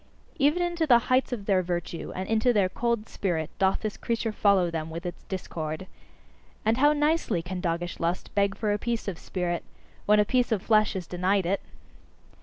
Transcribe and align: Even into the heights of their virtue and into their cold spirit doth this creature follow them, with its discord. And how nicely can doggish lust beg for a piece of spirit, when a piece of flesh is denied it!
Even 0.39 0.63
into 0.63 0.87
the 0.87 0.97
heights 1.13 1.31
of 1.31 1.45
their 1.45 1.61
virtue 1.61 2.11
and 2.15 2.27
into 2.27 2.51
their 2.51 2.69
cold 2.69 3.07
spirit 3.07 3.51
doth 3.59 3.81
this 3.81 3.97
creature 3.97 4.31
follow 4.31 4.71
them, 4.71 4.89
with 4.89 5.05
its 5.05 5.21
discord. 5.25 5.85
And 6.65 6.77
how 6.77 6.91
nicely 6.91 7.43
can 7.43 7.61
doggish 7.61 7.99
lust 7.99 8.33
beg 8.33 8.57
for 8.57 8.73
a 8.73 8.79
piece 8.79 9.07
of 9.07 9.19
spirit, 9.19 9.63
when 10.07 10.19
a 10.19 10.25
piece 10.25 10.51
of 10.51 10.63
flesh 10.63 10.95
is 10.95 11.05
denied 11.05 11.45
it! 11.45 11.61